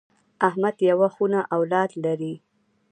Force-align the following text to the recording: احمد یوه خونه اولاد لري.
احمد 0.47 0.75
یوه 0.89 1.07
خونه 1.15 1.39
اولاد 1.57 1.91
لري. 2.03 2.33